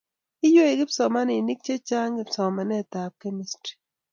[0.47, 3.71] Iywei kipsomaninik che chang' somanetab Kemistri